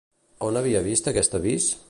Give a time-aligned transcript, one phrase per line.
[0.39, 1.73] A on havia vist aquest l'avís?